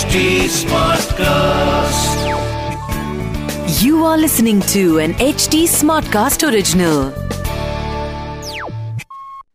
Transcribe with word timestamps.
HD 0.00 0.20
Smartcast. 0.48 2.20
You 3.78 4.04
are 4.04 4.16
listening 4.16 4.60
to 4.72 4.82
an 4.98 5.12
HD 5.24 5.58
Smartcast 5.72 6.44
original. 6.48 7.00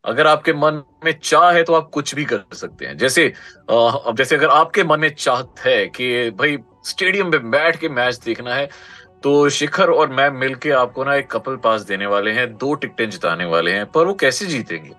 अगर 0.06 0.28
आपके 0.28 0.54
मन 0.54 0.82
में 1.06 1.12
चाह 1.24 1.50
है 1.52 1.64
तो 1.64 1.74
आप 1.74 1.90
कुछ 1.94 2.14
भी 2.16 2.26
कर 2.26 2.44
सकते 2.56 2.86
हैं 2.86 2.98
जैसे 2.98 3.26
अब 3.70 4.16
जैसे 4.18 4.36
अगर 4.36 4.50
आपके 4.50 4.84
मन 4.84 5.00
में 5.00 5.10
चाहत 5.16 5.66
है 5.66 5.86
कि 5.88 6.30
भाई 6.40 6.58
स्टेडियम 6.86 7.32
में 7.32 7.50
बैठ 7.52 7.80
के 7.80 7.90
मैच 7.90 8.20
देखना 8.26 8.56
है 8.56 8.70
तो 9.24 9.38
शिखर 9.50 9.92
और 9.92 10.12
मैं 10.12 10.30
मिलके 10.44 10.72
आपको 10.84 11.04
ना 11.04 11.16
एक 11.16 11.32
कपल 11.32 11.56
पास 11.64 11.82
देने 11.88 12.06
वाले 12.14 12.32
हैं 12.32 12.48
दो 12.58 12.74
टिकटें 12.84 13.10
जिताने 13.10 13.46
वाले 13.56 13.72
हैं 13.72 13.86
पर 13.92 14.06
वो 14.06 14.14
कैसे 14.26 14.46
जीतेंगे 14.46 14.94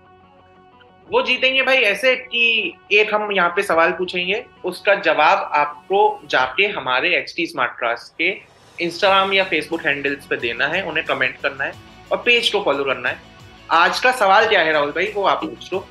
वो 1.06 1.20
जीतेंगे 1.22 1.62
भाई 1.62 1.76
ऐसे 1.78 2.14
कि 2.16 2.74
एक 2.92 3.12
हम 3.14 3.30
यहाँ 3.32 3.52
पे 3.56 3.62
सवाल 3.62 3.90
पूछेंगे, 3.92 4.44
उसका 4.64 4.94
जवाब 5.02 5.50
आपको 5.54 6.20
जाके 6.30 6.66
हमारे 6.68 7.14
एच 7.16 7.32
टी 7.36 7.46
स्मार्ट 7.46 7.78
क्लास 7.78 8.12
के 8.18 8.30
इंस्टाग्राम 8.78 9.32
या 9.32 9.44
फेसबुक 9.44 9.86
हैंडल्स 9.86 10.26
पे 10.26 10.36
देना 10.36 10.66
है, 10.66 10.82
उन्हें 10.82 11.04
कमेंट 11.06 11.36
करना 11.42 11.64
है 11.64 11.72
और 12.12 12.18
पेज 12.18 12.48
को 12.48 12.62
फॉलो 12.62 12.84
करना 12.84 13.08
है। 13.08 13.20
आज 13.72 14.00
का 14.00 14.12
सवाल 14.12 14.48
क्या 14.48 14.60
है 14.62 14.72
राहुल 14.72 14.90
भाई? 14.90 15.06
वो 15.14 15.22
आप 15.24 15.40
पूछ 15.40 15.72
लो। 15.72 15.86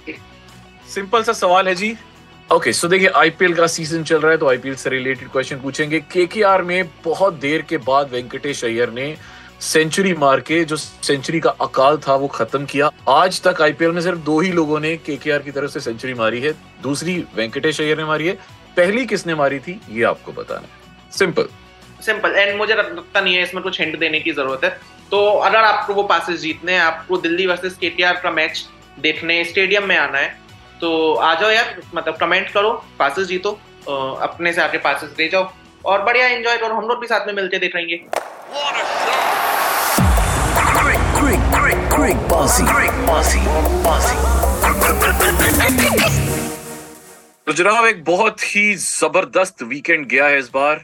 सिंपल 0.89 1.23
सा 1.23 1.33
सवाल 1.33 1.67
है 1.67 1.75
जी। 1.75 1.95
ओके 2.49 2.73
सो 2.73 2.87
देखिए 2.87 3.09
आईपीएल 3.15 3.53
का 3.55 3.67
सीज़न 3.67 4.03
चल 4.03 4.19
रहा 4.19 4.31
है 4.31 4.37
तो 4.37 4.49
आईपीएल 4.49 4.75
से 4.75 4.89
रिलेटेड 4.89 5.29
क्वेश्चन 5.29 5.59
पूछेंगे। 5.59 5.99
केकेआर 6.11 6.61
में 6.61 6.89
बहुत 7.05 7.33
देर 7.35 7.61
के 7.61 7.77
बाद 7.79 8.11
वेंकटेश 8.11 8.63
अय्यर 8.65 8.89
ने 8.89 9.15
सेंचुरी 9.61 10.13
मार 10.13 10.39
के 10.39 10.63
जो 10.65 10.75
सेंचुरी 10.75 11.39
का 11.39 11.49
अकाल 11.61 11.97
था 11.97 12.15
वो 12.15 12.27
खत्म 12.27 12.65
किया। 12.65 12.89
आज 13.09 13.41
तक 13.41 13.61
आईपीएल 13.61 13.91
में 13.91 14.01
सिर्फ़ 14.01 14.19
दो 14.21 14.39
ही 14.39 14.51
लोगों 14.51 14.79
ने 14.79 14.95
केकेआर 14.97 15.39
की 15.39 15.51
तरफ़ 15.51 15.71
से 15.71 15.79
सेंचुरी 15.79 16.13
मारी 16.13 16.41
है। 16.41 16.51
दूसरी 16.83 17.15
वेंकटेश 17.35 17.79
अय्यर 17.81 17.97
ने 17.97 18.05
मारी 18.05 18.27
है। 18.27 18.33
पहली 18.77 19.05
किसने 19.05 19.35
मारी 19.35 19.59
थी 19.59 19.79
ये 19.89 20.03
आपको 20.03 20.31
बताना 20.33 20.61
है। 20.61 21.11
सिंपल 21.11 21.47
सिंपल 22.01 22.31
एंड 22.31 22.57
मुझे 22.57 22.75
लगता 22.75 23.21
नहीं 23.21 23.35
है 23.35 23.43
इसमें 23.43 23.63
कुछ 23.63 23.79
हिंट 23.81 23.97
देने 23.99 24.19
की 24.19 24.31
ज़रूरत 24.31 24.63
है। 24.63 24.69
तो 25.11 25.25
अगर 25.25 25.63
आपको 25.63 25.93
वो 25.93 26.03
पासेस 26.03 26.39
जीतने 26.39 26.73
हैं 26.73 26.81
आपको 26.81 27.17
दिल्ली 27.17 27.47
वर्सेस 27.47 27.75
केटीआर 27.81 28.19
का 28.23 28.31
मैच 28.31 28.65
देखने 28.99 29.43
स्टेडियम 29.45 29.87
में 29.87 29.97
आना 29.97 30.17
है 30.17 30.29
तो 30.81 31.13
आ 31.13 31.33
जाओ 31.33 31.49
यार 31.51 31.75
मतलब 31.95 32.17
कमेंट 32.17 32.49
करो 32.49 32.71
पासेस 32.99 33.27
जीतो 33.27 33.51
अपने 33.87 34.53
से 34.53 34.61
आके 34.61 34.77
पासेस 34.79 35.09
दे 35.17 35.27
जाओ। 35.29 35.49
और 35.85 36.01
बढ़िया 36.03 36.27
एंजॉय 36.27 36.57
करो 36.57 36.75
हम 36.75 36.87
लोग 36.87 36.99
भी 37.01 37.07
साथ 37.07 37.27
में 37.27 37.33
मिलके 37.33 37.59
देखेंगे 37.59 38.01
Greg, 38.47 39.04
Greg, 42.05 42.27
Bossy. 42.29 42.63
Greg 42.63 42.97
Bossy. 43.03 43.39
Bossy. 43.83 44.15
तो 47.47 47.53
जनाब 47.53 47.85
एक 47.85 48.03
बहुत 48.05 48.41
ही 48.45 48.73
ज़बरदस्त 48.75 49.63
वीकेंड 49.63 50.05
गया 50.07 50.27
है 50.27 50.37
इस 50.39 50.49
बार 50.49 50.83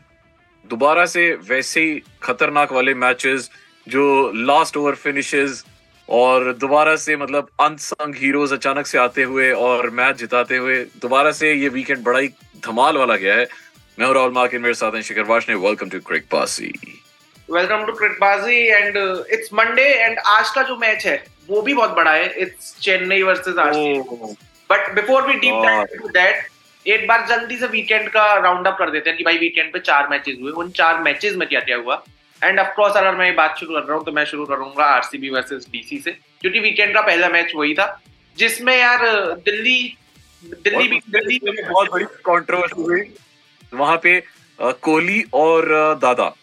दोबारा 0.65 1.05
से 1.05 1.25
वैसे 1.49 1.81
ही 1.81 2.01
खतरनाक 2.23 2.71
वाले 2.73 2.93
मैचेस 2.95 3.49
जो 3.87 4.05
लास्ट 4.33 4.77
ओवर 4.77 4.95
फिनिशेस 4.95 5.63
और 6.09 6.51
दोबारा 6.55 6.95
से 6.97 7.17
मतलब 7.17 7.49
अनसंग 7.61 8.15
हीरोज 8.15 8.53
अचानक 8.53 8.87
से 8.87 8.97
आते 8.99 9.23
हुए 9.25 9.51
और 9.59 9.89
मैच 9.91 10.17
जिताते 10.19 10.57
हुए 10.57 10.79
दोबारा 11.01 11.31
से 11.33 11.53
ये 11.53 11.69
वीकेंड 11.69 12.03
बड़ा 12.03 12.19
ही 12.19 12.29
धमाल 12.65 12.97
वाला 12.97 13.15
गया 13.17 13.35
है 13.35 13.47
मैं 13.97 14.07
हूँ 14.07 14.15
राहुल 14.15 14.33
मार्किन 14.33 14.61
मेरे 14.61 14.73
साथ 14.73 14.95
हैं 14.95 15.01
Shikhar 15.03 15.29
Vashne 15.29 15.55
welcome 15.59 15.89
to 15.89 15.99
Crick 16.01 16.27
Pasi 16.31 16.73
welcome 17.51 17.83
to 17.85 17.93
Cricbaazi 17.93 18.57
and 18.67 18.97
it's 19.33 19.49
Monday 19.53 19.83
and 19.83 20.19
आज 20.27 20.49
का 20.55 20.61
जो 20.63 20.75
मैच 20.77 21.05
है 21.05 21.15
वो 21.47 21.61
भी 21.61 21.73
बहुत 21.73 21.89
बड़ा 21.95 22.11
है. 22.11 22.29
It's 22.41 22.75
Chennai 22.81 23.21
versus 23.21 23.57
RCB 23.59 24.35
but 24.69 24.93
before 24.95 25.27
we 25.27 25.33
deep 25.35 25.63
dive 25.65 25.81
into 25.81 26.07
that 26.09 26.47
एक 26.85 27.05
बार 27.07 27.25
जल्दी 27.29 27.57
से 27.57 27.67
वीकेंड 27.67 28.07
का 28.09 28.23
राउंड 28.39 28.67
अप 28.67 28.77
कर 28.79 28.91
देते 28.91 29.09
हैं 29.09 29.17
कि 29.17 29.23
भाई 29.23 29.37
वीकेंड 29.37 29.73
पे 29.73 29.79
चार 29.81 30.07
मैचेस 30.09 30.37
हुए. 30.41 30.51
उन 30.51 30.69
चार 30.71 31.01
मैचेस 31.03 31.35
में 31.35 31.47
क्या 31.47 31.59
क्या 31.59 31.77
हुआ? 31.77 32.01
एंड 32.41 32.59
ऑफ़ 32.59 32.67
कोर्स 32.75 32.95
अगर 32.97 33.15
मैं 33.15 33.25
ये 33.25 33.31
बात 33.33 33.57
शुरू 33.59 33.73
कर 33.73 33.87
रहा 33.87 33.97
हूँ 33.97 34.05
तो 34.05 34.11
मैं 34.11 34.25
शुरू 34.25 34.45
करूँगा 34.45 34.85
आरसीबी 34.95 35.29
वर्सेस 35.29 35.67
डीसी 35.71 35.97
से. 35.99 36.11
क्योंकि 36.41 36.59
वीकेंड 36.59 36.93
का 36.93 37.01
पहला 37.01 37.29
मैच 37.29 37.51
वही 37.55 37.73
था 37.73 37.87
जिसमें 38.37 38.77
यार 38.77 39.05
दिल्ली 39.45 39.79
दिल्ली 40.43 40.87
भी 40.87 41.01
दिल्ली 41.09 41.39
में 41.45 41.55
बहुत 41.71 41.91
बड़ी 41.91 42.05
कंट्रोवर्सी 42.25 42.81
हुई। 42.81 43.01
वहाँ 43.73 43.97
पे 44.03 44.21
कोहली 44.59 45.23
और 45.33 45.73
दादा। 46.01 46.35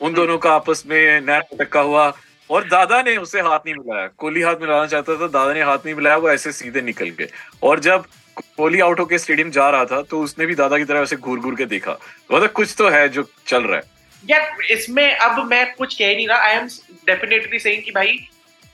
उन 0.00 0.14
दोनों 0.14 0.38
का 0.38 0.52
आपस 0.52 0.82
में 0.86 1.20
नया 1.20 1.38
टक्का 1.52 1.80
हुआ 1.80 2.12
और 2.50 2.64
दादा 2.66 3.00
ने 3.02 3.16
उसे 3.16 3.40
हाथ 3.40 3.58
नहीं 3.58 3.74
मिलाया। 3.74 4.06
कोहली 4.18 4.40
हाथ 4.42 4.60
मिलाना 4.60 4.86
चाहता 4.86 5.14
था, 5.14 5.26
दादा 5.28 5.52
ने 5.52 5.62
हाथ 5.62 5.78
नहीं 5.78 5.94
मिलाया, 5.94 6.16
वो 6.16 6.30
ऐसे 6.30 6.52
सीधे 6.52 6.80
निकल 6.82 7.08
गए। 7.10 7.28
और 7.62 7.80
जब 7.80 8.04
कोहली 8.36 8.80
आउट 8.80 9.00
होके 9.00 9.18
स्टेडियम 9.18 9.50
जा 9.50 9.68
रहा 9.70 9.84
था 9.84 10.00
तो 10.02 10.20
उसने 10.22 10.46
भी 10.46 10.54
दादा 10.54 10.78
की 10.78 10.84
तरह 10.84 11.00
ऐसे 11.00 11.16
घूर 11.16 11.38
घूर 11.38 11.54
के 11.54 11.64
देखा। 11.66 11.98
मतलब 12.32 12.50
कुछ 12.50 12.74
तो 12.78 12.88
है 12.88 13.08
जो 13.08 13.28
चल 13.46 13.62
रहा 13.62 13.76
है। 13.76 13.82
यार, 14.24 14.62
इसमें 14.70 15.16
अब 15.16 15.44
मैं 15.50 15.74
कुछ 15.74 15.94
कह 15.94 16.14
नहीं 16.14 16.28
रहा। 16.28 16.38
आई 16.38 16.54
एम 16.54 16.66
डेफिनेटली 17.06 17.58
सेइंग 17.58 17.82
कि 17.82 17.90
भाई, 17.90 18.16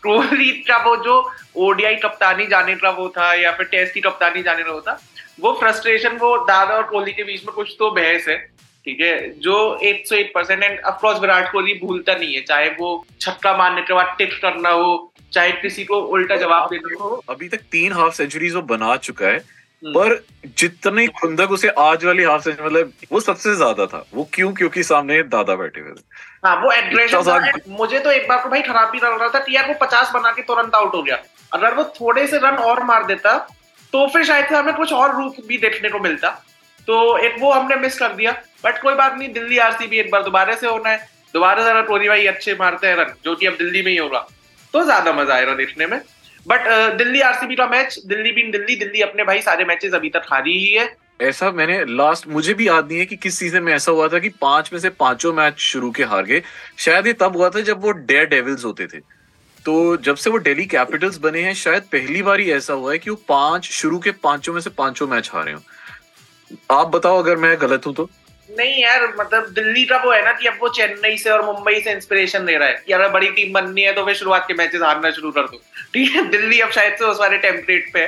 कोहली 0.03 0.51
का 0.63 0.77
वो 0.77 0.97
जो 0.97 1.15
ओडीआई 1.57 1.97
कप्तानी 1.97 2.47
जाने 2.47 2.75
का 2.75 2.91
वो 2.91 3.09
था 3.09 3.33
या 3.35 3.51
फिर 3.53 3.67
टेस्ट 3.67 3.95
की 3.95 4.01
कप्तानी 4.01 4.43
जाने 4.43 4.63
का 4.63 4.73
वो 4.73 4.81
था, 4.81 5.01
वो 5.41 5.53
फ्रस्ट्रेशन 5.61 6.17
वो 6.17 6.37
दादा 6.47 6.75
और 6.75 6.83
कोहली 6.83 7.13
के 7.13 7.25
बीच 7.25 7.45
में 7.45 7.55
कुछ 7.55 7.75
तो 7.79 7.91
बहस 7.91 8.29
है। 8.29 8.37
ठीक 8.87 9.01
है? 9.01 9.31
जो 9.41 9.57
108 9.85 10.31
percent 10.35 10.63
and 10.63 10.79
of course 10.81 11.21
Virat 11.21 11.51
Kohli 11.53 11.75
भूलता 11.83 12.15
नहीं 12.15 12.35
है। 12.35 12.41
चाहे 12.43 12.69
वो 12.79 13.05
छक्का 13.21 13.57
मारने 13.57 13.83
के 13.83 13.95
बाद 13.95 14.15
टिक 14.19 14.33
करना 14.43 14.71
हो 14.71 15.13
चाहे 15.33 15.53
किसी 15.53 15.85
को 15.85 16.01
उल्टा 16.13 16.37
जवाब 16.37 16.69
देना 16.71 17.03
हो। 17.03 17.23
अभी 17.31 17.49
तक 17.49 17.61
तीन 17.73 17.93
हाफ़ 17.93 18.15
सेंचुरीज 18.15 18.55
वो 18.55 18.63
बना 18.69 18.97
चुका 18.99 19.27
है 19.27 19.37
हम्म। 19.37 19.93
पर 19.93 20.25
जितनी 20.59 21.07
खुंदक 21.17 21.51
उसे 21.51 21.69
आज 21.81 22.05
वाली 22.05 22.23
हाफ़ 22.25 22.43
सेंचुरी 22.43 22.67
मतलब 22.67 22.93
वो 23.13 23.21
सबसे 23.21 23.55
ज़्यादा 23.57 23.87
था। 23.87 24.05
वो 24.15 24.29
क्यों? 24.35 24.53
क्योंकि 24.53 24.83
सामने 24.83 25.23
दादा 25.33 25.57
बैठे 25.57 25.81
हुए 25.81 25.91
थे। 25.91 26.03
हाँ 26.47 26.57
वो 26.63 26.73
एग्रेशन 26.73 27.61
मुझे 27.71 27.99
तो 27.99 28.11
एक 28.11 28.29
बार 28.29 28.43
को 28.43 28.49
भाई 28.49 28.63
खराब 28.63 28.91
भी 28.91 28.99
लग 28.99 29.21
रहा 29.21 29.29
था 29.29 29.39
कि 29.39 29.57
यार 29.57 29.69
वो 29.69 29.75
पचास 29.81 30.13
बना 30.15 30.31
के 30.33 30.43
तुरंत 30.43 30.75
आउट 30.75 30.95
हो 30.95 31.03
गया। 31.03 31.23
अगर 31.53 31.75
वो 31.75 31.85
थोड़े 32.01 32.27
से 32.27 32.39
रन 32.39 32.57
और 32.69 32.83
मार 32.85 33.05
देता 33.07 33.37
तो 33.93 34.07
फिर 34.09 34.25
शायद 34.25 34.47
से 34.49 34.55
हमें 34.57 34.75
कुछ 34.75 34.93
और 34.93 35.15
रूप 35.17 35.37
भी 35.47 35.59
देखने 35.59 35.89
को 35.89 35.99
मिलता। 36.01 36.29
तो 36.89 37.17
एक 37.19 37.37
वो 37.41 37.53
हमने 37.53 37.77
मिस 37.77 37.99
कर 37.99 38.13
दिया। 38.15 38.33
बट 38.65 38.81
कोई 38.83 38.95
बात 38.95 39.19
नहीं, 39.19 39.33
दिल्ली 39.33 39.59
आरसीबी 39.59 39.99
एक 39.99 40.11
बार 40.11 40.23
दोबारा 40.23 40.55
से 40.55 40.67
होना 40.67 40.91
है। 40.91 41.09
दोबारा 41.35 41.63
जरा 41.65 41.81
टोनी 41.83 42.09
भाई 42.09 42.27
अच्छे 42.27 42.55
मारते 42.55 42.87
हैं 42.87 42.97
रन 42.97 43.15
जो 43.25 43.35
कि 43.35 43.47
अब 43.47 43.55
दिल्ली 43.55 43.83
में 43.83 43.91
ही 43.93 43.97
होगा। 43.97 44.27
तो 44.75 44.85
ज़्यादा 44.85 45.13
मज़ा 45.13 45.35
आएगा 45.35 45.55
देखने 45.55 45.87
में। 45.87 46.01
बट 46.47 46.67
दिल्ली 46.97 47.21
आरसीबी 47.21 47.57
का 47.57 47.67
मैच 47.67 47.99
दिल्ली 48.07 48.33
बीन 48.33 48.51
दिल्ली 48.51 48.77
दिल्ली 48.77 49.01
अपने 49.01 49.25
भाई 49.25 49.41
सारे 49.43 49.65
मैचेस 49.65 49.95
अभी 49.95 50.11
तक 50.11 50.27
हारी 50.27 50.59
ही 50.59 50.73
है। 50.73 50.89
ऐसा 51.23 51.51
मैंने 51.51 51.85
लास्ट 51.87 52.27
मुझे 52.29 52.55
भी 52.55 52.67
याद 52.69 52.89
नहीं 52.89 52.99
है 52.99 53.07
कि 53.07 53.17
किस 53.17 53.39
सीज़न 53.39 53.63
में 53.63 53.73
ऐसा 53.75 53.93
हुआ 53.93 54.09
था 54.09 54.19
कि 54.19 54.29
पाँच 54.41 54.73
में 54.73 54.79
से 54.81 54.91
पाँचों 54.91 55.33
मैच 55.33 55.59
शुरू 55.61 55.91
के 55.91 56.05
हार 56.05 56.25
गए। 56.25 56.43
शायद 56.79 57.07
ये 57.07 57.13
तब 57.13 57.37
हुआ 57.37 57.49
था 57.51 57.61
जब 57.61 57.83
वो 57.83 57.93
डेयर 57.93 58.27
डेविल्स 58.27 58.65
होते 58.65 58.87
थे। 58.87 58.99
तो 59.65 59.97
जब 59.97 60.17
से 60.17 60.31
वो 60.31 60.39
दिल्ली 60.39 60.65
कैपिटल्स 60.67 61.19
बने 61.19 61.43
हैं, 61.43 61.55
शायद 61.55 61.83
पहली 61.93 62.23
बार 62.23 62.41
ही 62.41 62.51
ऐसा 62.53 62.73
हुआ 62.73 62.93
है 62.93 62.99
कि 62.99 63.11
वो 63.11 63.17
पाँच, 63.29 63.71
शुरू 63.73 63.99
के 63.99 64.11
पाँचों 64.23 64.53
में 64.55 64.61
से 64.61 64.71
पाँचों 64.71 65.07
मैच 65.09 65.31
हारे 65.35 65.53
हो। 65.53 65.61
आप 66.71 66.87
बताओ 66.89 67.19
अगर 67.19 67.37
मैं 67.37 67.57
गलत 67.61 67.87
हूँ 67.87 67.95
तो। 67.95 68.09
नहीं 68.51 68.83
यार 68.83 69.07
मतलब 69.19 69.47
दिल्ली 69.51 69.85
का 69.85 69.97
वो 69.97 70.13
है 70.13 70.25
ना 70.25 70.33
कि 70.33 70.47
अब 70.47 70.59
वो 70.61 70.69
चेन्नई 70.69 71.17
से 71.19 71.31
और 71.31 71.45
मुंबई 71.45 71.81
से 71.81 71.93
इंस्पिरेशन 71.93 72.45
ले 72.45 72.57
रहा 72.57 72.69
है 72.69 72.93
अगर 72.93 73.09
बड़ी 73.11 73.31
टीम 73.31 73.53
बननी 73.53 73.83
है 73.83 73.93
तो 73.93 74.05
फिर 74.07 74.15
शुरुआत 74.15 74.45
के 74.49 74.55
मैचेस 74.55 74.83
हारना 74.83 75.11
शुरू 75.11 75.31
कर 75.31 75.43
दो। 75.43 75.61
ठीक 75.95 76.11
है, 76.11 76.29
दिल्ली 76.31 76.61
अब 76.61 76.71
शायद 76.71 76.97
से 76.97 77.05
उस 77.05 77.21
वाले 77.21 77.39
टेम्पलेट 77.39 77.93
पे 77.93 78.01
है। 78.01 78.07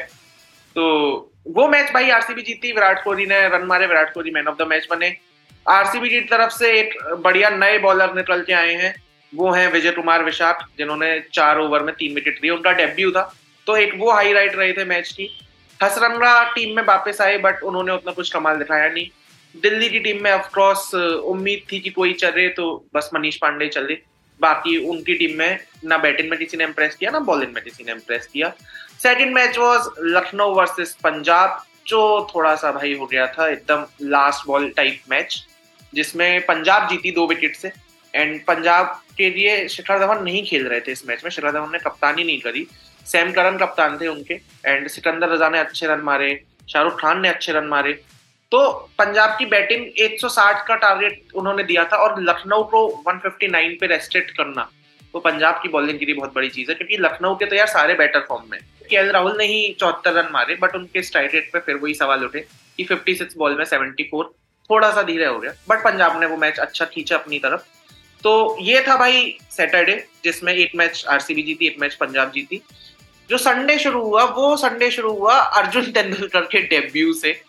तो 0.77 1.33
वो 1.49 1.67
मैच 1.69 1.93
भाई 1.93 2.11
आरसीबी 2.11 2.43
जीती, 2.43 2.73
विराट 2.73 3.03
कोहली 3.05 3.27
ने 3.27 3.41
रन 3.49 3.65
मारे, 3.67 3.87
Virat 3.87 4.13
Kohli 4.15 4.31
man 4.31 4.49
of 4.49 4.57
the 4.57 4.67
match 4.67 4.87
बने। 4.91 5.17
आरसीबी 5.67 6.09
की 6.09 6.21
तरफ़ 6.21 6.51
से 6.51 6.73
एक 6.81 6.99
बढ़िया 7.19 7.51
नए 7.51 7.79
बॉलर 7.79 8.15
निकल 8.15 8.43
के 8.43 8.53
आए 8.53 8.75
हैं। 8.75 8.95
वो 9.33 9.51
हैं 9.51 9.71
विजय 9.73 9.91
कुमार, 9.91 10.25
विशाख, 10.25 10.67
जिन्होंने 10.79 11.09
चार 11.35 11.59
ओवर 11.59 11.83
में 11.83 11.95
तीन 11.95 12.15
विकेट 12.15 12.41
दिए 12.43 12.51
उनका 12.51 12.73
डेब्यू 12.73 13.11
था। 13.11 13.23
तो 13.67 13.77
एक 13.77 13.93
वो 13.97 14.11
हाईलाइट 14.13 14.57
रहे 14.57 14.73
थे 14.73 14.85
मैच 14.85 15.09
की। 15.09 15.29
हसरंगा 15.83 16.43
टीम 16.53 16.75
में 16.77 16.83
वापस 16.85 17.21
आए 17.21 17.39
बट 17.39 17.63
उन्होंने 17.63 17.93
उतना 17.93 18.13
कुछ 18.13 18.33
कमाल 18.33 18.59
दिखाया 18.59 18.89
नहीं। 18.89 19.09
दिल्ली 19.55 19.89
की 19.89 20.01
टीम 20.01 20.23
में 20.23 20.31
ऑफकोर्स 20.33 20.95
उम्मीद 20.95 21.63
थी 21.73 21.81
कि 21.81 21.91
कोई 21.91 22.13
चले 22.15 22.49
तो 22.49 22.65
बस 22.95 23.11
मनीष 23.15 23.37
पांडे 23.37 23.69
चले। 23.69 23.99
बाकी 24.41 24.77
उनकी 24.89 25.15
टीम 25.15 25.39
में 25.39 25.59
ना 25.85 25.99
बैटिंग 25.99 26.29
में 26.31 26.39
किसी 26.39 26.57
ने 26.57 26.65
इम्प्रेस 26.65 26.95
किया, 26.95 27.11
ना 27.11 27.19
बॉलिंग 27.21 27.53
में 27.55 27.63
किसी 27.65 27.85
ने 27.85 27.93
इम्प्रेस 27.93 28.27
किया। 28.27 28.53
Second 29.03 29.35
match 29.35 29.59
was 29.59 29.89
Lucknow 30.01 30.55
versus 30.55 30.97
Punjab 31.05 31.63
जो 31.87 32.01
थोड़ा 32.35 32.55
सा 32.55 32.73
भाई 32.73 32.95
हो 32.95 33.07
गया 33.07 33.27
था, 33.29 33.49
एकदम 33.49 33.87
लास्ट 34.03 34.47
बॉल 34.47 34.69
टाइप 34.77 35.01
मैच 35.11 35.45
जिसमें 35.93 36.47
पंजाब 36.47 36.89
जीती 36.89 37.11
दो 37.11 37.27
विकेट 37.27 37.57
से। 37.57 37.73
एंड 38.15 38.41
पंजाब 38.47 39.01
के 39.17 39.31
लिए 39.31 39.69
शिखर 39.69 39.99
धवन 39.99 40.23
नहीं 40.25 40.45
खेल 40.47 40.67
रहे 40.67 40.81
थे 40.81 40.93
इस 40.93 41.07
मैच 41.09 41.25
में। 41.25 41.31
शिखर 41.31 41.53
धवन 41.53 41.73
ने 41.73 41.79
कप्तानी 41.79 42.25
नहीं 42.25 42.41
करी। 42.41 42.67
सैम 43.07 43.33
करन 43.33 43.57
कप्तान 43.59 43.99
थे 43.99 44.07
उनके 44.09 44.35
एंड 44.65 44.89
सिकंदर 44.89 45.29
रजा 45.29 45.49
ने 45.49 45.59
अच्छे 45.59 45.87
रन 45.87 46.01
मारे, 46.05 46.29
शाहरुख 46.69 47.01
खान 47.01 47.21
ने 47.21 47.29
अच्छे 47.29 47.53
रन 47.53 47.67
मारे। 47.67 47.93
तो 48.53 48.71
पंजाब 48.99 49.37
की 49.39 49.47
बैटिंग 49.47 49.85
160 50.01 50.67
का 50.67 50.75
टारगेट 50.77 51.33
उन्होंने 51.35 51.63
दिया 51.65 51.85
था 51.85 51.97
और 51.97 52.21
लखनऊ 52.23 52.63
को 52.65 52.87
159 53.05 53.77
पे 53.81 53.87
रेस्ट्रिक्ट 53.87 54.31
करना 54.37 54.69
तो 55.15 55.21
पंजाब 55.21 55.61
की 55.63 55.69
बॉलिंग 55.69 55.99
के 55.99 56.05
लिए 56.07 56.15
बहुत 56.15 56.35
बड़ी 56.35 56.49
चीज़ 56.49 56.71
है, 56.71 56.75
क्योंकि 56.75 56.97
लखनऊ 56.97 57.35
के 57.37 57.47
तो 57.47 57.57
यार 57.57 57.67
सारे 57.69 57.95
बैटर 57.95 58.25
फॉर्म 58.29 58.51
में 58.51 58.61
के 58.91 59.03
राहुल 59.13 59.37
ने 59.39 59.45
ही 59.47 59.73
चौहत्तर 59.81 60.13
रन 60.13 60.29
मारे 60.33 60.55
बट 60.57 60.75
उनके 60.77 61.03
स्ट्राइक 61.03 61.35
रेट 61.35 61.51
पे 61.53 61.59
फिर 61.61 61.77
वही 61.77 61.95
सवाल 61.95 62.25
उठे 62.25 62.41
कि 62.79 62.85
56 62.85 63.37
बॉल 63.39 63.57
में 63.59 63.65
74 63.65 64.25
थोड़ा 64.71 64.91
सा 64.91 65.03
धीरे 65.03 65.27
हो 65.27 65.39
गया 65.39 65.53
बट 65.69 65.85
पंजाब 65.85 66.21
ने 66.21 66.27
वो 66.27 66.37
मैच 66.37 66.59
अच्छा 66.59 66.85
खींचा 66.85 67.17
अपनी 67.17 67.39
तरफ़। 67.39 67.65
तो 68.25 68.57
ये 68.61 68.81
था 68.89 68.97
भाई 68.97 69.37
सैटरडे 69.51 69.97
जिसमें 70.25 70.53
एक 70.55 70.73
मैच 70.77 71.05
आरसीबी 71.09 71.43
जीती, 71.43 71.67
एक 71.67 71.77
मैच 71.81 71.95
पंजाब 71.95 72.31
जीती। 72.31 72.61
जो 73.31 73.39
संडे 73.39 73.79
शुरू 73.79 74.03
हुआ, 74.03 74.25
वो 74.25 74.57
संडे 74.57 74.91
शुरू 74.91 75.13
हुआ 75.13 75.35
अर्जुन 75.35 75.91
तेंदुलकर 75.93 76.45
के 76.47 76.61
डेब्यू 76.69 77.13
से 77.15 77.41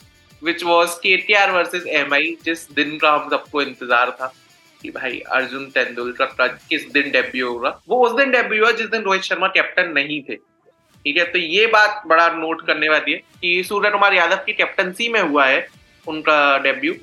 which 0.42 0.64
was 0.64 0.96
K 1.00 1.16
K 1.18 1.34
R 1.36 1.52
versus 1.52 1.88
M 1.98 2.14
I 2.14 2.36
जिस 2.46 2.72
दिन 2.72 2.98
का 2.98 3.12
हम 3.12 3.30
सबको 3.30 3.62
इंतज़ार 3.62 4.12
था 4.12 4.34
कि 4.82 4.90
भाई 4.92 5.20
अर्जुन 5.32 5.66
तेंदुलकर 5.72 6.26
का 6.38 6.48
किस 6.48 6.92
दिन 6.92 7.10
डेब्यू 7.12 7.48
होगा। 7.48 7.80
वो 7.90 8.06
उस 8.08 8.16
दिन 8.18 8.32
डेब्यू 8.32 8.64
हुआ 8.64 8.72
जिस 8.74 8.88
दिन 8.88 9.02
रोहित 9.02 9.22
शर्मा 9.24 9.48
कैप्टन 9.50 9.92
नहीं 9.92 10.22
थे। 10.22 10.36
ठीक 10.36 11.18
है 11.18 11.24
तो 11.32 11.40
ये 11.40 11.66
बात 11.68 12.02
बड़ा 12.08 12.28
नोट 12.32 12.66
करने 12.68 12.90
वाली 12.90 13.12
है 13.12 13.18
कि 13.42 13.64
सूर्य 13.64 13.90
कुमार 13.90 14.14
यादव 14.14 14.44
की 14.46 14.54
कैप्टनसी 14.54 15.10
में 15.10 15.20
हुआ 15.22 15.46
है 15.46 15.66
उनका 16.06 16.58
डेब्यू 16.60 16.94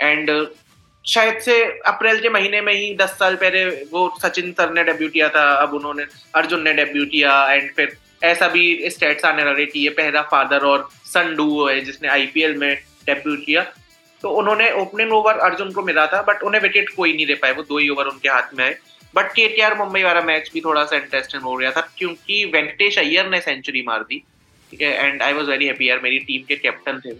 एंड 0.00 0.30
शायद 1.04 1.38
से 1.42 1.54
अप्रैल 1.86 2.20
के 2.20 2.28
महीने 2.28 2.60
में 2.60 2.72
ही 2.72 2.94
दस 2.96 3.10
साल 3.18 3.34
पहले 3.36 3.64
वो 3.90 4.08
सचिन 4.22 4.52
सर 4.52 4.72
ने 4.72 4.84
डेब्यू 4.84 5.08
किया 5.08 5.28
था, 5.28 5.42
अब 5.54 5.74
उन्होंने, 5.74 6.04
अर्जुन 6.34 6.62
ने 6.62 6.72
डेब्यू 6.74 7.04
किया 7.06 7.32
एंड 7.52 7.70
फिर 7.76 7.96
ऐसा 8.24 8.48
भी 8.48 8.90
स्टेट्स 8.90 9.24
आने 9.24 9.44
लगे 9.44 9.66
कि 9.66 9.80
ये 9.80 9.90
पहला 9.92 10.22
फादर 10.30 10.64
और 10.66 10.88
सन 11.06 11.34
डू 11.36 11.66
है 11.66 11.80
जिसने 11.80 12.08
आईपीएल 12.08 12.56
में 12.56 12.74
डेब्यू 13.06 13.36
किया। 13.38 13.62
तो 14.22 14.30
उन्होंने 14.32 14.70
ओपनिंग 14.72 15.12
ओवर 15.12 15.38
अर्जुन 15.40 15.72
को 15.72 15.82
मिला 15.82 16.06
था 16.06 16.22
बट 16.22 16.42
उन्हें 16.42 16.60
विकेट 16.62 16.88
कोई 16.96 17.12
नहीं 17.12 17.26
दे 17.26 17.34
पाए। 17.34 17.52
वो 17.52 17.62
दो 17.62 17.78
ही 17.78 17.88
ओवर 17.88 18.06
उनके 18.06 18.28
हाथ 18.28 18.54
में 18.54 18.64
आए। 18.64 18.76
बट 19.14 19.32
के 19.32 19.48
टी 19.48 19.60
आर 19.62 19.74
मुंबई 19.78 20.02
वाला 20.02 20.20
मैच 20.22 20.50
भी 20.54 20.60
थोड़ा 20.60 20.84
सा 20.84 20.96
इंटरेस्टिंग 20.96 21.42
हो 21.42 21.54
गया 21.56 21.70
था, 21.70 21.80
क्योंकि 21.98 22.44
वेंकटेश 22.54 22.98
अय्यर 22.98 23.28
ने 23.30 23.40
सेंचुरी 23.40 23.82
मार 23.82 24.02
दी, 24.02 24.22
ठीक 24.72 24.80
है? 24.82 24.92
And 24.98 25.22
I 25.22 25.32
was 25.32 25.50
very 25.50 25.66
happy 25.66 25.88
यार, 25.88 26.00
मेरी 26.02 26.18
टीम 26.20 26.42
के 26.48 26.56
कैप्टन 26.56 27.00
थे 27.04 27.12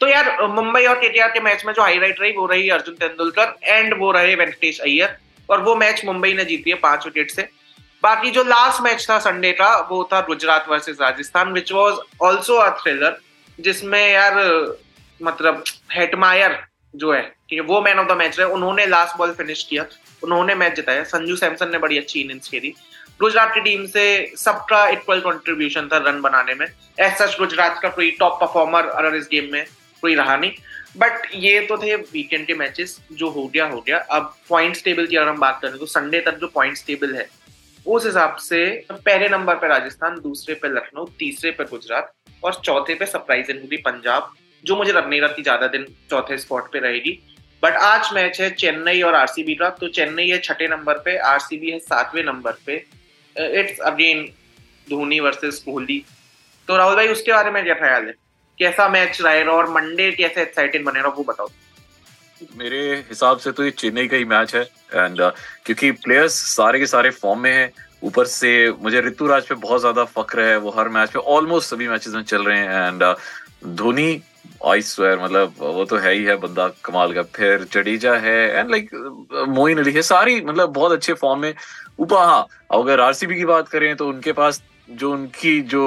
तो 0.00 0.08
यार, 0.08 0.46
मुंबई 0.48 0.84
और 0.84 1.00
केटीआर 1.00 1.30
के 1.30 1.40
मैच 1.40 1.64
में 1.66 1.72
जो 1.74 1.82
हाईलाइट 1.82 2.20
रही, 2.20 2.32
वो 2.32 2.46
रही 2.46 2.68
अर्जुन 2.70 2.94
तेंदुलकर 2.96 3.54
एंड 3.64 3.94
वो 3.98 4.10
रहे 4.12 4.34
वेंकटेश 4.34 4.78
अय्यर। 4.80 5.16
और 5.48 5.62
वो 5.62 5.74
मैच 5.76 6.04
मुंबई 6.04 6.32
ने 6.34 6.44
जीती 6.44 6.70
है 6.70 6.76
पाँच 6.78 7.04
विकेट 7.06 7.30
से। 7.30 7.42
बाकी 8.02 8.30
जो 8.30 8.42
लास्ट 8.44 8.82
मैच 8.82 9.06
था 9.10 9.18
संडे 9.18 9.52
का, 9.52 9.74
वो 9.90 10.08
था 10.12 10.20
Gujarat 10.20 10.68
versus 10.68 10.96
Rajasthan 11.00 11.52
which 11.52 11.72
was 11.72 11.98
also 12.22 12.56
a 12.56 12.70
thriller 12.78 13.18
जिसमें 13.58 14.12
यार 14.12 14.34
मतलब 15.20 15.64
हेटमायर 15.92 16.58
जो 16.94 17.12
है, 17.12 17.22
ठीक 17.22 17.58
है, 17.58 17.60
वो 17.60 17.80
मैन 17.80 17.98
ऑफ़ 17.98 18.06
द 18.08 18.16
मैच 18.18 18.38
रहे, 18.38 18.48
उन्होंने 18.50 18.86
लास्ट 18.86 19.16
बॉल 19.16 19.32
फिनिश 19.32 19.62
किया, 19.64 19.84
उन्होंने 20.22 20.54
मैच 20.54 20.76
जिताया। 20.76 21.02
संजू 21.06 21.36
सैमसन 21.36 21.70
ने 21.70 21.78
बड़ी 21.78 21.98
अच्छी 21.98 22.20
इनिंग्स 22.20 22.48
खेली। 22.48 22.72
गुजरात 23.20 23.52
की 23.54 23.60
टीम 23.60 23.84
से 23.86 24.32
सबका 24.36 24.86
इक्वल 24.88 25.20
कंट्रीब्यूशन 25.20 25.88
था 25.92 25.96
रन 26.06 26.20
बनाने 26.20 26.54
में। 26.54 26.66
एज 26.66 27.16
सच 27.18 27.36
गुजरात 27.38 27.78
का 27.82 27.88
कोई 27.88 28.10
टॉप 28.20 28.38
परफॉर्मर 28.40 28.86
अगर 28.88 29.16
इस 29.16 29.28
गेम 29.32 29.52
में 29.52 29.64
कोई 30.02 30.14
रहा 30.14 30.36
नहीं। 30.36 30.52
बट 30.96 31.26
ये 31.34 31.60
तो 31.66 31.76
थे 31.78 31.94
वीकेंड 31.96 32.46
के 32.46 32.54
मैचेस 32.54 32.98
जो 33.12 33.28
हो 33.30 33.46
गया 33.54 33.66
हो 33.66 33.80
गया। 33.86 33.98
अब 34.10 34.34
पॉइंट्स 34.48 34.82
टेबल 34.84 35.06
की 35.06 35.16
अगर 35.16 35.28
हम 35.28 35.38
बात 35.40 35.58
करें 35.62 35.78
तो 35.78 35.86
संडे 35.88 36.20
तक 36.20 36.38
जो 36.38 36.46
पॉइंट्स 36.54 36.84
टेबल 36.86 37.14
है 37.16 37.28
उस 37.90 38.04
हिसाब 38.06 38.36
से 38.38 38.64
पहले 38.90 39.28
नंबर 39.28 39.54
पर 39.54 39.68
राजस्थान, 39.68 40.18
दूसरे 40.20 40.54
पे 40.54 40.68
लखनऊ, 40.68 41.06
तीसरे 41.18 41.50
पे 41.50 41.64
गुजरात 41.66 42.12
और 42.42 42.60
चौथे 42.64 42.94
पे 42.94 43.06
सरप्राइजिंगली 43.06 43.76
पंजाब, 43.78 44.30
जो 44.64 44.76
मुझे 44.76 44.92
लग 44.92 45.08
नहीं 45.08 45.20
रहा 45.20 45.34
थी 45.38 45.42
ज़्यादा 45.42 45.66
दिन 45.68 45.86
चौथे 46.10 46.38
स्पॉट 46.38 46.72
पे 46.72 46.78
रहेगी। 46.80 47.18
बट 47.62 47.74
आज 47.76 48.10
मैच 48.14 48.40
है 48.40 48.50
चेन्नई 48.52 49.00
और 49.02 49.14
आरसीबी 49.14 49.54
का 49.54 49.68
तो 49.72 49.88
चेन्नई 49.90 50.28
है 50.28 50.38
छठे 50.40 50.68
नंबर 50.68 50.98
पे 51.04 51.16
आरसीबी 51.28 51.70
है 51.70 51.78
सातवें 51.80 52.22
नंबर 52.24 52.52
पे। 52.66 52.76
It's 53.36 53.80
again 53.82 54.24
Dhoni 54.86 55.20
versus 55.20 55.62
Kohli. 55.64 56.02
तो 56.68 56.76
राहुल 56.76 56.94
भाई, 56.96 57.08
उसके 57.08 57.32
बारे 57.32 57.50
में 57.50 57.62
क्या 57.64 57.74
ख्याल 57.76 58.06
है? 58.06 58.14
कैसा 58.58 58.88
मैच 58.88 59.20
रहेगा 59.22 59.52
और 59.52 59.70
मंडे 59.70 60.10
कैसे 60.12 60.42
एक्साइटिंग 60.42 60.84
बनेगा 60.84 61.08
वो 61.08 61.24
बताओ। 61.24 61.48
मेरे 62.56 62.80
हिसाब 63.08 63.38
से 63.38 63.52
तो 63.52 63.64
ये 63.64 63.70
चेन्नई 63.70 64.08
का 64.08 64.16
ही 64.16 64.24
मैच 64.24 64.54
है। 64.54 64.62
एंड 64.94 65.20
uh, 65.20 65.30
क्योंकि 65.64 65.90
प्लेयर्स 66.04 66.34
सारे 66.54 66.78
के 66.78 66.86
सारे 66.86 67.10
फॉर्म 67.12 67.40
में 67.40 67.52
हैं। 67.52 67.70
ऊपर 68.02 68.26
से 68.26 68.50
मुझे 68.82 69.00
ऋतुराज 69.00 69.46
पे 69.46 69.54
बहुत 69.56 69.80
ज़्यादा 69.80 70.04
फक्र 70.12 70.40
है। 70.40 70.56
वो 70.58 70.70
हर 70.70 70.88
मैच 70.88 71.10
पे 71.10 71.18
ऑलमोस्ट 71.18 71.70
सभी 71.70 71.88
मैचेस 71.88 72.14
में 72.14 72.22
चल 72.22 72.44
रहे 72.44 72.58
हैं। 72.58 72.86
And 72.88 73.02
uh, 73.02 73.14
Dhoni 73.76 74.22
I 74.66 74.82
swear 74.82 75.18
मतलब 75.18 75.54
वो 75.58 75.84
तो 75.84 75.96
है 75.96 76.12
ही 76.14 76.24
है 76.24 76.36
बंदा 76.36 76.68
कमाल 76.84 77.12
का। 77.14 77.22
फिर 77.36 77.66
जडेजा 77.72 78.14
है। 78.18 78.38
एंड 78.50 78.70
लाइक 78.70 78.90
मोइन 79.48 79.78
अली 79.78 79.92
है। 79.92 80.02
सारी 80.04 80.40
मतलब 80.40 80.72
बहुत 80.72 80.92
अच्छे 80.92 81.12
फॉर्म 81.14 81.40
में। 81.40 81.54
ऊपर 81.98 82.16
हाँ 82.16 82.46
अगर 82.72 83.00
आरसीबी 83.00 83.36
की 83.36 83.44
बात 83.44 83.68
करें 83.68 83.94
तो 83.96 84.08
उनके 84.08 84.32
पास 84.32 84.62
जो 84.90 85.12
उनकी 85.12 85.60
जो 85.62 85.84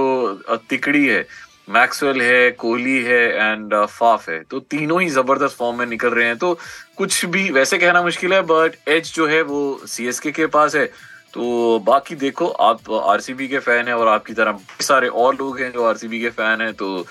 तिकड़ी 0.69 1.05
है 1.07 1.25
मैक्सवेल 1.67 2.21
है, 2.21 2.51
कोहली 2.51 2.97
है 3.03 3.51
एंड 3.51 3.73
फाफ 3.75 4.29
है। 4.29 4.39
तो 4.43 4.59
तीनों 4.59 5.01
ही 5.01 5.09
ज़बरदस्त 5.09 5.57
फॉर्म 5.57 5.77
में 5.79 5.85
निकल 5.85 6.09
रहे 6.09 6.25
हैं। 6.25 6.37
तो 6.37 6.57
कुछ 6.97 7.25
भी 7.25 7.49
वैसे 7.51 7.77
कहना 7.77 8.01
मुश्किल 8.03 8.33
है 8.33 8.41
बट 8.41 8.75
एच 8.87 9.13
जो 9.15 9.27
है 9.27 9.41
वो 9.41 9.79
सी 9.85 10.31
के 10.31 10.45
पास 10.47 10.75
है। 10.75 10.85
तो 11.33 11.79
बाकी 11.79 12.15
देखो, 12.15 12.47
आप 12.47 12.91
आरसीबी 12.91 13.47
के 13.47 13.59
फ़ैन 13.59 13.87
है 13.87 13.93
और 13.93 14.07
आपकी 14.07 14.33
तरह 14.33 14.59
सारे 14.81 15.07
और 15.07 15.35
लोग 15.35 15.59
हैं 15.59 15.71
जो 15.71 15.83
आरसीबी 15.83 16.19
के 16.21 16.29
फ़ैन 16.31 16.61
है 16.61 16.71
तो 16.73 17.05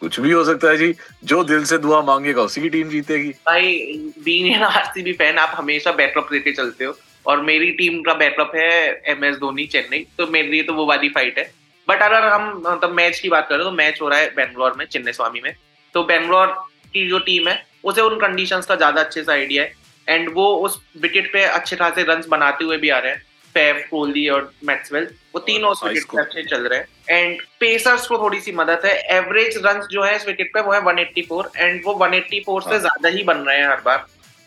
कुछ 0.00 0.18
भी 0.20 0.30
हो 0.30 0.44
सकता 0.44 0.70
है 0.70 0.76
जी। 0.76 0.94
जो 1.24 1.42
दिल 1.44 1.64
से 1.64 1.78
दुआ 1.78 2.00
मांगेगा, 2.02 2.42
उसी 2.42 2.60
की 2.60 2.68
टीम 2.68 2.88
जीतेगी। 2.88 3.28
भाई 3.46 3.78
बीइंग 4.24 4.54
एन 4.54 4.62
आरसीबी 4.62 5.12
फ़ैन 5.12 5.38
आप 5.38 5.52
हमेशा 5.56 5.92
बैकअप 5.92 6.32
लेके 6.32 6.52
चलते 6.52 6.84
हो। 6.84 6.96
और 7.26 7.40
मेरी 7.42 7.70
टीम 7.70 8.00
का 8.02 8.14
बैकअप 8.14 8.52
है 8.56 9.02
एम 9.06 9.24
एस 9.24 9.36
धोनी, 9.36 9.64
चेन्नई। 9.66 10.06
तो 10.18 10.26
मेरे 10.26 10.48
लिए 10.48 10.62
तो 10.62 10.74
वो 10.74 10.86
वाली 10.86 11.08
फाइट 11.08 11.38
है। 11.38 11.50
बट 11.88 12.02
अगर 12.02 12.24
हम 12.24 12.50
मतलब 12.66 12.92
मैच 12.92 13.18
की 13.20 13.28
बात 13.28 13.46
करें 13.48 13.62
तो 13.62 13.70
मैच 13.72 14.00
हो 14.02 14.08
रहा 14.08 14.18
है 14.18 14.34
बेंगलोर 14.36 14.74
में 14.78 14.84
चेन्नई 14.86 15.12
स्वामी 15.12 15.40
में। 15.40 15.54
तो 15.94 16.02
बेंगलोर 16.04 16.46
की 16.94 17.08
जो 17.08 17.18
टीम 17.20 17.48
है 17.48 17.62
उसे 17.84 18.00
उन 18.02 18.18
कंडीशंस 18.18 18.66
का 18.66 18.76
ज़्यादा 18.76 19.00
अच्छे 19.00 19.22
से 19.22 19.32
आइडिया 19.32 19.62
है। 19.62 19.72
एंड 20.08 20.30
वो 20.34 20.54
उस 20.56 20.80
विकेट 21.00 21.32
पे 21.32 21.44
अच्छे 21.44 21.76
खासे 21.76 22.02
रन 22.04 22.22
बनाते 22.28 22.64
हुए 22.64 22.76
भी 22.76 22.88
आ 22.90 22.98
रहे 22.98 23.12
हैं। 23.12 23.22
फेफ 23.54 23.86
कोहली 23.90 24.28
और 24.28 24.50
मैक्सवेल 24.64 25.08
वो 25.34 25.40
तीनों 25.42 25.70
उस 25.70 25.82
विकेट 25.84 26.04
पे 26.06 26.20
अच्छे 26.20 26.42
चल 26.44 26.66
रहे 26.68 26.78
हैं। 26.78 26.86
एंड 27.10 27.40
पेसर्स 27.60 28.06
को 28.06 28.18
थोड़ी 28.18 28.40
सी 28.40 28.52
मदद 28.54 28.82
है। 28.84 28.94
एवरेज 29.16 29.56
रन 29.66 29.80
जो 29.90 30.02
है 30.02 30.14
इस 30.16 30.26
विकेट 30.26 30.52
पे 30.54 30.60
वो 30.60 30.72
है 30.72 30.80
184 30.82 31.50
एंड 31.56 31.80
वो 31.84 31.94
184 31.96 32.60
से 32.60 32.70
हाँ। 32.70 32.78
ज़्यादा 32.78 33.08
ही 33.08 33.22
बन 33.24 33.38
रहे 33.38 33.56
हैं 33.58 33.68
हर 33.68 33.80
बार। 33.80 34.06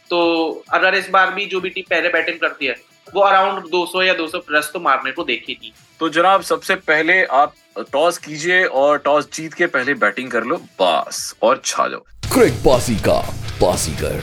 तो 0.10 0.64
अगर 0.74 0.96
इस 0.96 1.10
बार 1.10 1.34
भी 1.34 1.46
जो 1.46 1.60
भी 1.62 1.70
टीम 1.70 1.84
पहले 1.90 2.10
बैटिंग 2.10 2.40
करती 2.40 2.66
है 2.66 2.76
वो 3.14 3.22
अराउंड 3.22 3.64
200 3.72 4.04
या 4.04 4.16
200 4.18 4.42
प्लस 4.48 4.70
तो 4.74 4.80
मारने 4.80 5.12
को 5.12 5.24
देखेगी 5.24 5.74
तो 6.00 6.10
जनाब 6.10 6.42
सबसे 6.44 6.76
पहले 6.84 7.24
आप 7.36 7.54
टॉस 7.92 8.18
कीजिए 8.18 8.64
और 8.76 8.98
टॉस 9.00 9.30
जीत 9.34 9.54
के 9.54 9.66
पहले 9.70 9.94
बैटिंग 9.96 10.30
कर 10.32 10.44
लो 10.44 10.58
बस 10.82 11.24
और 11.44 11.62
छा 11.66 11.88
जाओ 11.88 12.06
क्रिक 12.34 12.64
बासी 12.64 12.96
का 13.00 13.20
बासीगर 13.62 14.22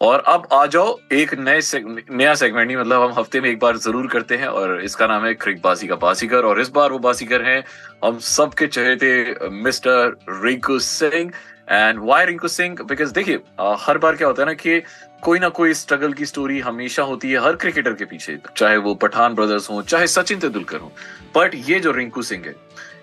और 0.00 0.22
अब 0.28 0.46
आ 0.52 0.64
जाओ 0.66 0.96
एक 1.12 1.34
नए 1.38 1.60
सेग, 1.62 1.86
नया 2.10 2.34
सेगमेंट 2.34 2.70
ही 2.70 2.76
मतलब 2.76 3.02
हम 3.02 3.12
हफ़्ते 3.18 3.40
में 3.40 3.48
एक 3.50 3.58
बार 3.58 3.76
ज़रूर 3.78 4.06
करते 4.06 4.36
हैं 4.36 4.46
और 4.48 4.80
इसका 4.80 5.06
नाम 5.06 5.24
है 5.24 5.32
क्रिक 5.34 5.60
बासी 5.62 5.86
का 5.86 5.96
बासीकर 5.96 6.44
और 6.44 6.60
इस 6.60 6.68
बार 6.68 6.92
वो 6.92 6.98
बासीकर 6.98 7.42
हैं 7.42 7.62
हम 8.04 8.18
सबके 8.28 8.66
चहेते 8.68 9.50
mister 9.62 10.16
Rinku 10.44 10.78
Singh 10.80 11.30
and 11.72 11.98
why 12.00 12.24
Rinku 12.26 12.48
Singh 12.48 12.76
because 12.84 13.12
देखिए 13.14 13.40
हर 13.80 13.98
बार 13.98 14.16
क्या 14.16 14.28
होता 14.28 14.42
है 14.42 14.46
ना 14.46 14.54
कि 14.54 14.82
कोई 15.22 15.38
ना 15.38 15.48
कोई 15.50 15.74
स्ट्रगल 15.74 16.12
की 16.12 16.26
स्टोरी 16.26 16.58
हमेशा 16.60 17.02
होती 17.02 17.30
है 17.30 17.40
हर 17.40 17.56
क्रिकेटर 17.56 17.92
के 17.94 18.04
पीछे, 18.04 18.38
चाहे 18.56 18.76
वो 18.76 18.94
पठान 18.94 19.34
ब्रदर्स 19.34 19.68
हो, 19.70 19.82
चाहे 19.82 20.06
सचिन 20.06 20.38
तेंदुलकर 20.40 20.76
हो। 20.76 20.92
बट 21.36 21.54
ये 21.68 21.78
जो 21.80 21.92
रिंकू 21.92 22.22
सिंह 22.22 22.44
है, 22.46 22.54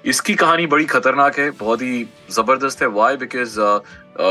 इसकी 0.05 0.33
कहानी 0.35 0.65
बड़ी 0.67 0.85
खतरनाक 0.85 1.39
है, 1.39 1.49
बहुत 1.51 1.81
ही 1.81 2.07
ज़बरदस्त 2.31 2.81
है। 2.81 2.87
वाई 2.89 3.17
बिकॉज़ 3.17 3.59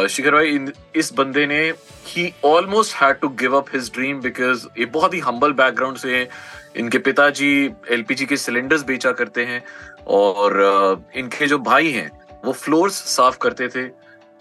शिखर 0.09 0.33
भाई 0.33 0.59
इस 0.97 1.12
बंदे 1.14 1.47
ने 1.47 1.61
ही 2.07 2.33
almost 2.45 2.95
had 2.97 3.18
to 3.21 3.28
give 3.40 3.57
up 3.57 3.75
his 3.75 3.90
dream 3.95 4.21
because 4.21 4.66
ये 4.78 4.87
बहुत 4.88 5.14
ही 5.14 5.18
हम्बल 5.21 5.52
बैकग्राउंड 5.54 5.97
से 5.99 6.16
है। 6.16 6.28
इनके 6.76 6.99
पिताजी 7.00 7.50
एलपीजी 7.90 8.26
के 8.26 8.37
सिलेंडर्स 8.37 8.83
बेचा 8.85 9.12
करते 9.12 9.45
हैं 9.45 9.62
और 10.09 11.04
इनके 11.16 11.47
जो 11.47 11.59
भाई 11.61 11.90
हैं, 11.92 12.11
वो 12.45 12.52
फ्लोर्स 12.54 12.95
साफ़ 13.14 13.38
करते 13.42 13.68
थे। 13.68 13.87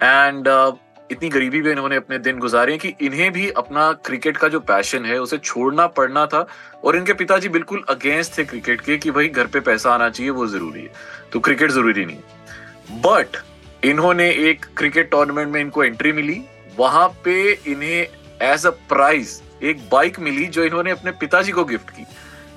एंड 0.04 0.48
uh, 0.48 0.74
इतनी 1.12 1.30
गरीबी 1.30 1.62
में 1.62 1.72
इन्होंने 1.72 1.96
अपने 1.96 2.18
दिन 2.20 2.40
गुजारे 2.40 2.78
कि 2.78 2.94
इन्हें 3.02 3.32
भी 3.32 3.50
अपना 3.50 3.92
क्रिकेट 4.06 4.38
का 4.38 4.48
जो 4.48 4.60
पैशन 4.60 5.06
है 5.06 5.20
उसे 5.20 5.38
छोड़ना 5.38 5.86
पड़ना 5.88 6.26
था। 6.26 6.46
और 6.84 6.96
इनके 6.98 7.14
पिताजी 7.14 7.50
बिल्कुल 7.50 7.84
अगेंस्ट 7.90 8.38
थे 8.38 8.44
क्रिकेट 8.44 8.82
के 8.82 8.98
कि 8.98 9.12
भाई 9.12 9.28
घर 9.28 9.48
पे 9.48 9.60
पैसा 9.60 9.94
आना 9.94 10.10
चाहिए 10.10 10.32
वो 10.32 10.48
ज़रूरी 10.48 10.82
है। 10.82 10.92
तो 11.34 11.40
क्रिकेट 11.40 11.72
ज़रूरी 11.72 12.06
नहीं 12.06 13.02
बट 13.02 13.38
इन्होंने 13.86 14.30
एक 14.50 14.66
क्रिकेट 14.78 15.10
टूर्नामेंट 15.12 15.54
में 15.54 15.60
इनको 15.62 15.84
एंट्री 15.84 16.12
मिली। 16.12 16.42
वहाँ 16.78 17.08
पे 17.26 17.52
इन्हें 17.68 18.08
एज 18.52 18.66
अ 18.66 18.70
प्राइज 18.90 19.42
एक 19.64 19.90
बाइक 19.92 20.20
मिली 20.20 20.46
जो 20.46 20.64
इन्होंने 20.64 20.92
अपने 20.92 21.12
पिताजी 21.12 21.52
को 21.52 21.64
गिफ्ट 21.66 21.90
की। 21.90 22.06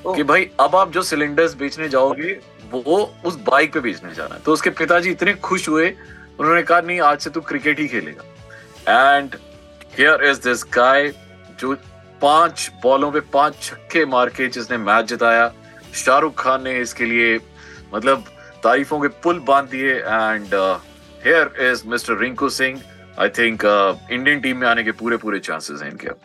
कि 0.07 0.23
भाई 0.23 0.51
अब 0.61 0.77
आप 0.77 0.91
जो 0.93 1.03
सिलेंडर्स 1.03 1.55
बेचने 1.55 1.89
जाओगे 1.89 2.39
वो 2.73 2.99
उस 3.25 3.35
बाइक 3.47 3.73
पे 3.73 3.81
बेचने 3.81 4.15
जाना 4.15 4.39
तो 4.39 4.53
उसके 4.53 4.71
पिताजी 4.71 5.11
इतने 5.11 5.35
खुश 5.35 5.69
हुए 5.69 5.93
उन्होंने 6.41 6.63
कहा, 6.63 6.81
नहीं, 6.81 7.01
आज 7.01 7.19
से 7.21 7.31
तू 7.31 7.41
क्रिकेट 7.43 7.79
ही 7.79 7.87
खेलेगा. 7.89 8.25
And 9.17 9.35
here 9.99 10.25
is 10.25 10.41
this 10.43 10.65
guy 10.75 11.09
जो 11.61 11.75
पाँच 12.23 12.71
बॉलों 12.83 13.11
पे 13.13 13.21
पाँच 13.33 13.63
छक्के 13.63 14.05
मार 14.07 14.29
के 14.31 14.47
जिसने 14.49 14.77
मैच 14.79 15.05
जिताया। 15.07 15.53
शाहरुख 15.95 16.35
खान 16.39 16.63
ने 16.65 16.79
इसके 16.81 17.05
लिए 17.05 17.39
मतलब 17.95 18.25
तारीफों 18.65 19.01
के 19.01 19.09
पुल 19.23 19.39
बाँध 19.49 19.69
दिए। 19.71 19.95
And 19.95 20.55
here 21.25 21.55
is 21.71 21.87
mister 21.89 22.17
Rinku 22.19 22.49
Singh 22.49 22.83
I 23.21 23.29
think 23.29 23.65
Indian 24.11 24.41
team 24.41 24.57
में 24.57 24.67
आने 24.69 24.85
के 24.85 24.93
पूरे 24.93 25.17
पूरे 25.17 25.39
चांसेस 25.41 25.83
हैं 25.83 25.91
इनके। 25.91 26.09
अब 26.09 26.21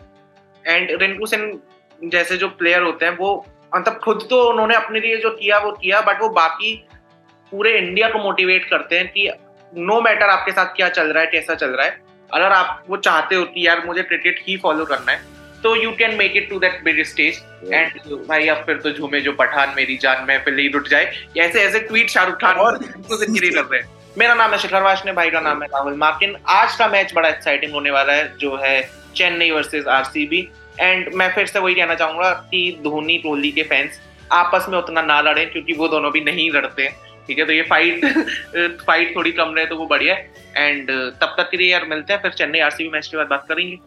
एंड 0.66 1.02
रिंकू 1.02 1.26
सिंह 1.26 1.60
जैसे 2.04 2.38
जो 2.38 2.48
प्लेयर 2.50 2.82
होते 2.82 3.06
हैं, 3.06 3.18
वो 3.18 3.46
मतलब 3.76 4.00
खुद 4.04 4.28
तो 4.30 4.44
उन्होंने 4.50 4.76
अपने 4.76 5.00
लिए 5.00 5.18
जो 5.18 5.30
किया, 5.32 5.58
वो 5.60 5.72
किया 5.72 6.02
बट 6.02 6.22
वो 6.22 6.30
बाकी 6.30 6.76
पूरे 7.52 7.78
इंडिया 7.78 8.10
को 8.10 8.20
मोटिवेट 8.20 8.70
करते 8.70 8.98
हैं 8.98 9.08
कि 9.08 9.28
नो 9.78 10.00
मैटर 10.02 10.30
आपके 10.30 10.52
साथ 10.52 10.76
क्या 10.76 10.90
चल 10.90 11.08
रहा 11.08 11.24
है 11.24 11.28
कैसा 11.28 11.56
चल 11.56 11.70
रहा 11.70 11.86
है 11.86 11.98
अगर 12.30 12.52
आप 12.52 12.84
वो 12.90 12.98
चाहते 12.98 13.36
हो 13.36 13.44
कि 13.46 13.66
यार 13.68 13.86
मुझे 13.86 14.04
क्रिकेट 14.04 14.40
ही 14.48 14.56
फॉलो 14.58 14.86
करना 14.86 15.12
है 15.12 15.34
तो 15.64 15.76
you 15.76 15.92
can 15.92 16.16
make 16.16 16.38
it 16.38 16.50
to 16.50 16.60
that 16.60 16.84
big 16.84 17.04
stage 17.06 17.42
and 17.74 18.00
भाई 18.28 18.48
अब 18.48 18.64
फिर 18.66 18.78
तो 18.78 18.92
झूमे 18.92 19.22
जो 19.22 19.32
पठान 19.34 19.74
मेरी 19.76 19.98
जान 19.98 20.26
में 20.28 20.38
फिर 20.44 20.60
ही 20.60 20.68
रुट 20.68 20.88
जाए। 20.88 21.12
ऐसे 21.38 21.62
ऐसे 21.62 21.80
ट्वीट 21.80 22.10
शाहरुख 22.10 22.36
खान 22.42 22.56
और 22.56 22.78
कर 22.78 23.64
रहे 23.64 23.80
हैं। 23.80 23.88
मेरा 24.18 24.34
नाम 24.34 24.52
है 24.52 24.58
शिखर 24.58 24.82
वाशने 24.82 25.12
भाई 25.14 25.30
का 25.30 25.40
नाम 25.40 25.64
है 25.64 25.68
राहुल 25.68 25.96
मार्किन। 25.98 26.36
आज 26.48 26.76
का 26.76 26.88
मैच 26.88 27.14
बड़ा 27.16 27.30
एक्साइटिंग 27.30 27.74
होने 27.74 27.92
वाला 27.92 28.14
है 28.14 28.38
जो 28.38 28.56
है 28.56 28.82
चेन्नई 29.16 29.50
वर्सेस 29.52 29.88
आरसीबी 29.88 30.48
एंड 30.80 31.14
मैं 31.14 31.34
फिर 31.36 31.46
से 31.48 31.60
वही 31.60 31.76
कहना 31.76 31.96
चाहूँगा 31.96 32.32
कि 32.52 32.80
धोनी 32.84 33.18
कोहली 33.18 33.52
के 33.52 33.64
फैंस 33.64 34.00
आपस 34.32 34.66
में 34.70 34.78
उतना 34.78 35.02
ना 35.02 35.20
लड़े 35.22 35.46
क्योंकि 35.46 35.74
वो 35.74 35.88
दोनों 35.88 36.12
भी 36.12 36.22
नहीं 36.24 36.50
लड़ते 36.52 36.84
हैं। 36.84 37.15
ठीक 37.28 37.40
है 37.40 37.46
तो 37.46 37.54
ये 37.54 37.62
फाइट 37.62 38.06
फाइट 38.88 39.14
थोड़ी 39.16 39.32
कम 39.32 39.54
रहे 39.56 39.66
तो 39.66 39.76
वो 39.76 39.86
बढ़िया 39.86 40.16
एंड 40.58 40.90
तब 40.92 41.36
तक 41.38 41.50
के 41.52 41.58
लिए 41.58 41.72
यार 41.72 41.86
मिलते 41.86 42.14
हैं 42.14 42.22
फिर 42.22 42.32
चेन्नई 42.32 42.60
आरसीबी 42.60 42.90
मैच 42.90 43.08
के 43.08 43.18
बाद 43.18 43.28
बात 43.28 43.46
करेंगे। 43.52 43.80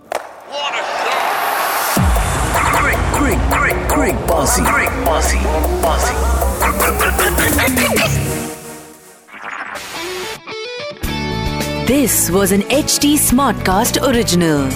This 11.86 12.30
was 12.30 12.54
an 12.54 12.62
H 12.70 12.98
T 13.02 13.18
smart 13.18 13.66
cast 13.66 13.98
original 13.98 14.70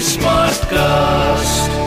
smart 0.00 0.64
cast 0.64 1.81